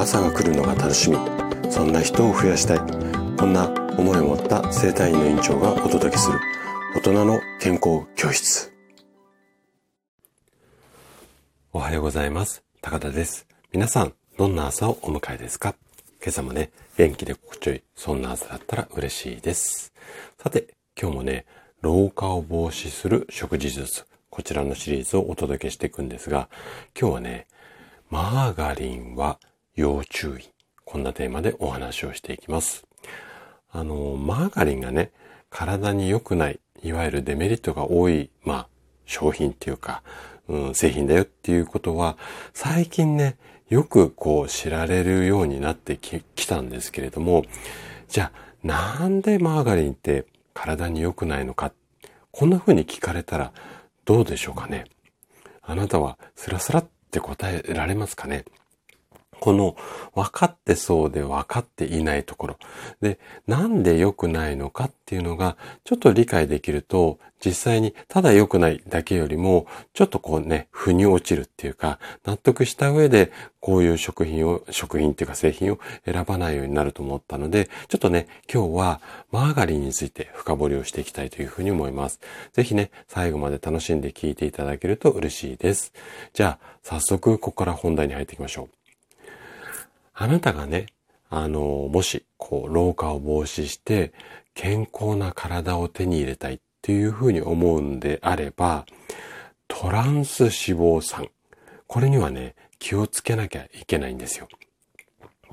[0.00, 1.18] 朝が来るのが楽しみ。
[1.70, 2.78] そんな人を増やしたい。
[3.36, 3.68] こんな
[3.98, 6.40] 思いを持った生体院の院長がお届けする。
[6.96, 8.72] 大人の健康教室。
[11.74, 12.62] おはようございます。
[12.80, 13.46] 高田です。
[13.72, 15.74] 皆さんどんな朝をお迎えですか？
[16.22, 19.92] 今朝もね元気で心地よいそんな朝だったら嬉しいです。
[20.42, 21.44] さて今日もね
[21.82, 26.48] 老化を防止する食事術こちらのシリーズをお届けしていくんですが
[26.98, 27.46] 今日はね
[28.08, 29.38] マーガリンは
[29.74, 30.50] 要注意。
[30.84, 32.84] こんなテーマでお話をしていきます。
[33.70, 35.12] あの、マーガリンがね、
[35.48, 38.68] 体に良くない、いわゆるデメリットが多い、まあ、
[39.06, 40.02] 商品っていうか、
[40.48, 42.18] うん、製品だよっていうことは、
[42.52, 43.36] 最近ね、
[43.68, 47.44] よくこう知られるようになってきたんですけれども、
[48.08, 51.72] じゃあ、なんでマーガリンって体に良くないのか、
[52.32, 53.52] こんな風に聞かれたら
[54.04, 54.86] どうでしょうかね？
[55.62, 58.44] あなたはスラスラって答えられますかね？
[59.40, 59.74] この
[60.14, 62.56] 分かってそうで分かっていないところ。
[63.00, 79.00] で、なんで良くないのかっていうのがちょっと理解できると、実際にただ良くないだけよりも、ちょっとこうね、腑に落ちるっていうか、納得した上でこういう食品を、食品っていうか製品を選ばないようになると思ったので、ちょっとね、今日は
[79.32, 82.20] マーガリンについて深掘りをしていきたいというふうに思います。
[82.52, 85.94] ぜひね、最後まで楽しんで聞いていただけると嬉しいです。
[86.34, 88.79] じゃあ、早速ここから本題に入っていきましょう。
[90.20, 90.84] あなたがね、
[91.30, 94.12] あの、もし、こう、老化を防止して、
[94.52, 98.84] 健康な体を手に入れたいっていうふうに思うんであれば、
[99.66, 101.30] トランス脂肪酸。
[101.86, 104.48] これにはね、気をつけなきゃいけないんですよ。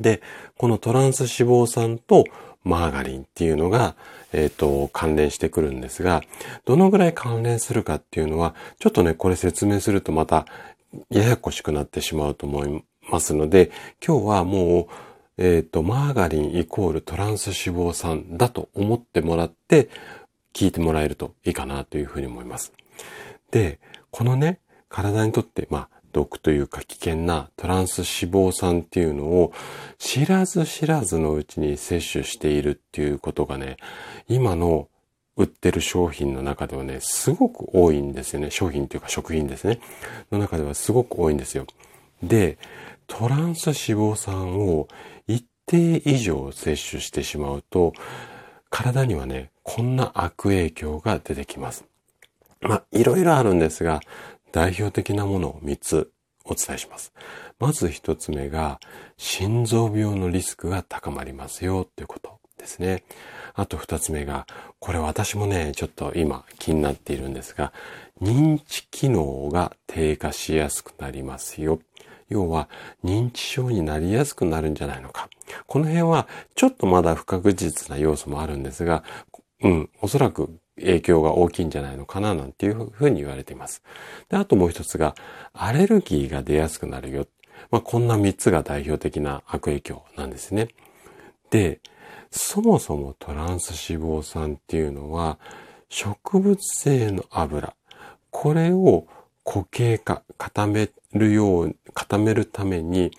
[0.00, 0.22] で、
[0.56, 2.24] このトランス脂肪酸と
[2.62, 3.96] マーガリンっていうのが、
[4.32, 6.22] えっ、ー、と、関連してくるんですが、
[6.64, 10.46] どのぐらい関連するかっていうのは、ちょっとね、これ説明するとまた、
[11.10, 13.70] ややこしくなってしまうと思いますので、
[14.06, 14.86] 今日はもう、
[15.36, 19.88] えっ、ー、と、マーガリンイコールトランス脂肪酸だと思ってもらって、
[20.52, 22.72] 聞いてもらえるといいかなというふうに思います。
[23.50, 29.52] で、このね、体にとって、まあ、毒というか危険なトランス脂肪酸っていうのを
[29.98, 33.76] 知らず知らずのうちに摂取しているっていうことがね、
[34.28, 34.88] 今の
[35.36, 38.52] 売ってる商品の中ではね、すごく多いんですよね。
[38.52, 39.80] 商品というか食品ですね。
[40.30, 41.66] の中ではすごく多いんですよ。
[42.22, 42.56] で、
[43.16, 44.88] トランス脂肪酸を
[45.28, 47.92] 一定以上摂取してしまうと、
[48.70, 51.84] 体にはね、こんな悪影響が出てきます。
[52.60, 54.00] まあ、いろいろあるんですが、
[54.50, 56.10] 代表的なものを3つ
[56.44, 57.12] お伝えします。
[57.60, 58.80] まず1つ目が、
[59.16, 63.04] 心臓病のリスクが高まりますよということですね。
[63.54, 64.48] あと2つ目が、
[64.80, 67.72] これ私もね、ちょっと今気になっているんですが、
[68.20, 71.78] 認知機能が低下しやすくなりますよ。
[72.28, 72.68] 要は
[73.04, 75.28] 認知症になりやすくなるんじゃないのか。
[75.66, 79.04] この辺はちょっとまだ不確実な要素もあるんですが、
[79.62, 83.82] うん、おそらく影響が大きいんじゃないのかななんていうふうに言われています。
[84.28, 85.14] で、あともう一つが、
[85.52, 87.26] アレルギーが出やすくなるよ。
[87.70, 90.68] まあ、こんな三つが代表的な悪影響なんですね。
[91.50, 91.80] で、
[92.30, 95.38] そもそもトランス脂肪酸っていうのは、
[95.88, 97.74] 植物性の油。
[98.30, 99.06] これを
[99.44, 103.12] 固形化、固めるよう、固めるために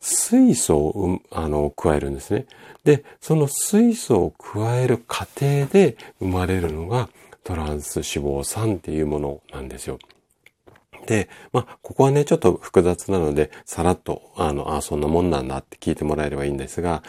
[0.00, 2.46] 水素を、あの、加えるんですね。
[2.84, 7.08] で、その水素を加える過程で生まれるのが
[7.44, 9.98] トランス脂肪酸っていうものなんですよ。
[11.06, 17.02] で、まあ、ここはね、ちょっと複雑なので、さらっと、あの、あ、そんなもんなんだって聞いてもらえればいいんですが、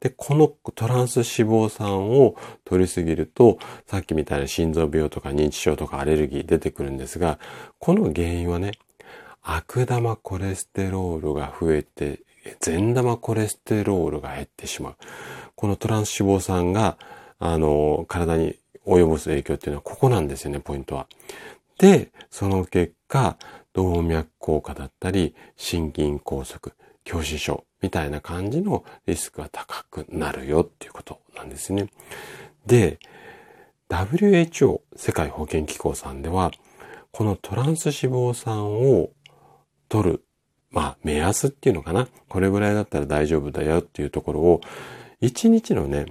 [0.00, 7.38] で、このトランス脂肪酸を取りすぎると、さっきみたいな心臓病とか認知症とかアレルギー出てくるんですが、
[7.78, 8.72] この原因はね、
[9.42, 12.20] 悪玉コレステロールが増えて、
[12.60, 14.96] 善玉コレステロールが減ってしまう。
[15.54, 16.96] このトランス脂肪酸が、
[17.38, 18.56] あの、体に
[18.86, 21.06] 及ぼす影響っていうのはここなんですよね、ポイントは。
[21.80, 23.38] で、その結果、
[23.72, 26.74] 動脈硬化だったり、心筋梗塞、
[27.06, 31.88] 狭心症みたいな感じのリスクが高くなるよっていうことなんですね。
[32.66, 32.98] で、
[33.88, 36.50] WHO 世界保健機構さんでは、
[37.12, 39.08] このトランス脂肪酸を
[39.88, 40.24] 取る、
[40.70, 42.08] まあ目安っていうのかな。
[42.28, 44.60] これぐらいだったら大丈夫だよっていうところを、
[45.22, 46.04] 1日のね、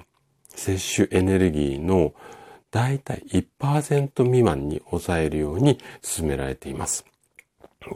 [0.50, 2.16] 摂取エネルギーの
[2.71, 7.06] だいたい1%未満に抑えるように進められています。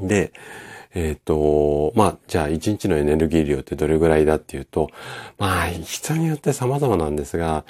[0.02, 0.34] で、
[0.96, 4.90] えっ、ー、と、まあ、じゃあ1日のエネルギー量ってどれぐらいだっていうと、
[5.38, 7.66] まあ、人によって様々なんですが、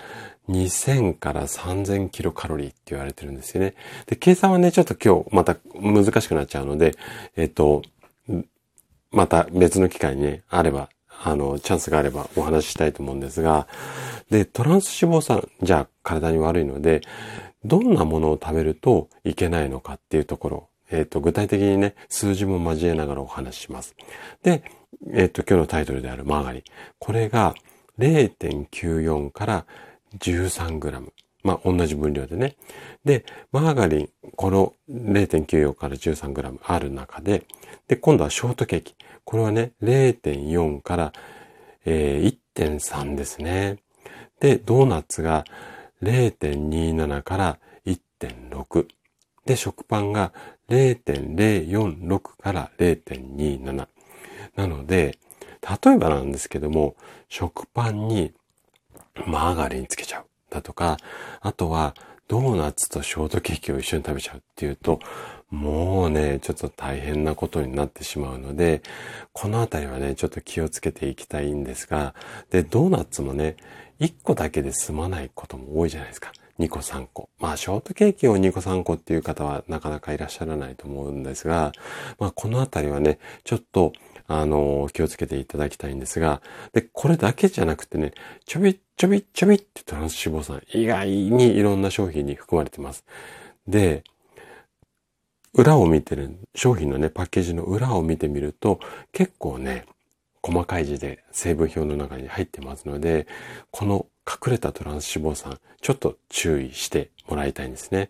[0.49, 3.75] 2000から3000キロカロリーって言われてるんですよね。
[4.07, 6.95] で、計算はね、ちょっと今日また難しくなっちゃうので、
[7.37, 7.81] えっ、ー、と、
[9.11, 10.89] また別の機会にね、あれば、
[11.25, 13.67] あの、チャンスがあればお話ししたいと思うんですが、
[14.29, 17.01] で、トランス脂肪酸、じゃあ体に悪いので、
[17.63, 23.95] どんなものを食べるといけないのかっていうところ、えっ、ー、と、具体的にね、数字も交えながらお話しします。
[24.43, 24.63] で、
[25.11, 26.63] えっ、ー、と、今日のタイトルであるマーガリン。
[26.99, 27.55] これが
[27.99, 29.65] 0.94から
[30.19, 31.13] 13グラム。
[31.43, 32.55] まあ、同じ分量でね。
[33.03, 37.45] で、マーガリン、この0.94から13グラムある中で、
[37.87, 38.95] で、今度はショートケーキ。
[39.25, 41.13] これはね、0.4から、
[41.85, 43.77] えー、1.3ですね。
[44.39, 45.43] で、ドーナツが
[46.01, 48.87] 0.27から1.6。
[49.45, 50.31] で、食パンが
[50.69, 53.87] 0.046から0.27。
[54.55, 55.17] なので、
[55.85, 56.95] 例えばなんですけども、
[57.29, 58.33] 食パンに
[59.25, 60.25] マーガリンつけちゃう。
[60.53, 60.97] だとか、
[61.41, 61.95] あとは
[62.27, 64.99] ドーナツとショートケーキを一緒に食べちゃうっていうと、
[65.49, 68.81] もうね、ちょっと大変なことになってしまうので、
[69.33, 72.15] このあたりはね、ちょっと気をつけていきたいんですが、
[72.49, 73.57] で、ドーナツもね、
[73.99, 76.31] 1個だけで済まないことも多いじゃないですか。
[76.59, 77.29] 2個3個。
[77.39, 81.71] まあ、ショートケーキを2個3個っていう方はなかなかいらっしゃらないと思うんですが、
[82.19, 83.93] まあ、このあたりはね、ちょっと、
[84.27, 86.41] あの、気をつけていただきたいんですが、
[86.71, 88.13] で、これだけじゃなくてね、
[88.45, 93.03] ちょびちょびちょびってトランス脂肪酸、意外にいろんな商品に含まれてます。
[93.67, 94.03] で、
[95.53, 98.79] 裏を見てる、商品のね、パッケージの裏を見てみると、
[99.11, 99.85] 結構ね、
[100.41, 103.27] 細かい字で成分表の中に入ってますので、
[103.71, 108.09] この隠れたトランス脂肪酸、ちょっと注意してもらいたいんですね。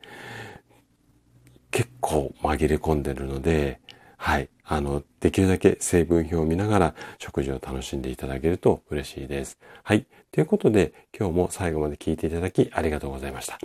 [1.70, 3.80] 結構紛れ込んでるので、
[4.18, 4.50] はい。
[4.66, 9.60] あの、できるだけ成分表を見ながら食事を楽しんでいただけると嬉しいです。
[9.84, 10.06] はい。
[10.32, 13.60] ということで、今日も最後まで聞いていただきありがとうございました。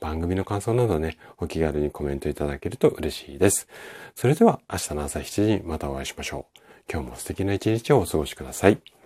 [0.00, 3.68] 番組の感想などね、お気軽にコメントいただけると嬉しいです。
[4.14, 6.60] それでは明日の朝7時にまたお会いしましょう。
[6.90, 8.99] 今日も素敵な一日をお過ごしください。